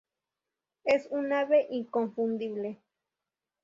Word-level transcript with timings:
Es 0.83 1.07
un 1.11 1.31
ave 1.31 1.67
inconfundible. 1.69 2.81